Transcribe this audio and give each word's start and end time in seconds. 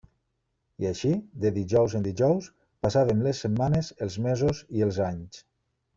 I 0.83 0.87
així, 0.91 1.11
de 1.43 1.51
dijous 1.57 1.93
en 1.99 2.07
dijous, 2.07 2.49
passàvem 2.87 3.23
les 3.27 3.43
setmanes, 3.45 3.93
els 4.07 4.19
mesos 4.29 4.63
i 4.79 4.87
els 4.87 5.03
anys. 5.11 5.45